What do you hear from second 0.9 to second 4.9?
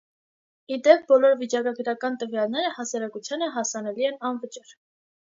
բոլոր վիճակագրական տվյալները հասարակությանը հասանելի են անվճար։